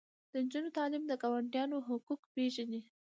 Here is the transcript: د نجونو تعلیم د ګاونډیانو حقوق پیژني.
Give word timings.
د 0.31 0.33
نجونو 0.43 0.69
تعلیم 0.77 1.03
د 1.07 1.13
ګاونډیانو 1.21 1.77
حقوق 1.87 2.21
پیژني. 2.33 2.81